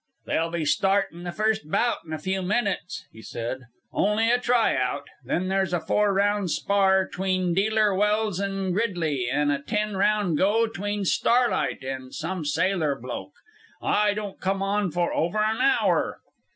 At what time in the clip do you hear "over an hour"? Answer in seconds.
15.13-16.17